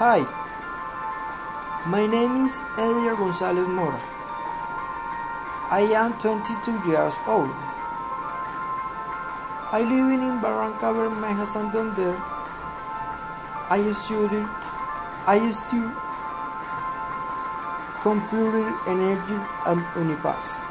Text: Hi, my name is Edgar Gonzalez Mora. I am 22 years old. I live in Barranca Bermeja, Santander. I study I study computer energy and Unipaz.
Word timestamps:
Hi, 0.00 0.24
my 1.84 2.06
name 2.06 2.46
is 2.46 2.62
Edgar 2.82 3.16
Gonzalez 3.16 3.68
Mora. 3.68 4.00
I 5.70 5.80
am 6.02 6.14
22 6.14 6.88
years 6.88 7.18
old. 7.26 7.50
I 9.76 9.82
live 9.84 10.08
in 10.16 10.40
Barranca 10.40 10.94
Bermeja, 10.96 11.44
Santander. 11.44 12.16
I 13.68 13.92
study 13.92 14.40
I 15.26 15.50
study 15.50 15.92
computer 18.00 18.72
energy 18.88 19.38
and 19.66 19.84
Unipaz. 20.00 20.69